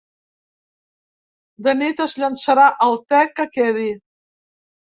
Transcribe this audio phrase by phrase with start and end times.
[1.67, 3.87] De nit es llençarà el te que quedi.